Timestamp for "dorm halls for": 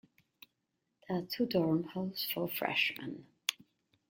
1.45-2.47